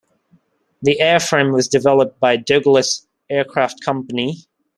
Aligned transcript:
The 0.81 0.97
airframe 0.99 1.53
was 1.53 1.67
developed 1.67 2.19
by 2.19 2.35
Douglas 2.35 3.05
Aircraft 3.29 3.83
Company. 3.85 4.47